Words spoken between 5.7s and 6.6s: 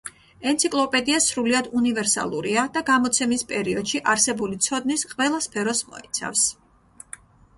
მოიცავს.